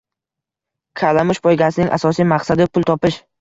[1.01, 3.23] Kalamush poygasining asosiy maqsadi pul topish